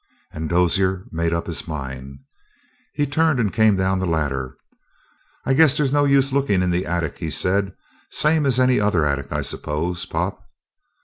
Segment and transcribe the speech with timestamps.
[0.31, 2.17] And Dozier made up his mind.
[2.95, 4.57] He turned and came down the ladder.
[5.45, 7.75] "I guess there's no use looking in the attic," he said.
[8.09, 10.43] "Same as any other attic, I suppose, Pop?"